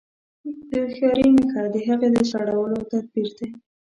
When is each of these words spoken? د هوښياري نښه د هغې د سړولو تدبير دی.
د 0.69 0.71
هوښياري 0.81 1.25
نښه 1.35 1.61
د 1.73 1.75
هغې 1.87 2.09
د 2.15 2.17
سړولو 2.31 2.79
تدبير 2.91 3.29
دی. 3.37 3.47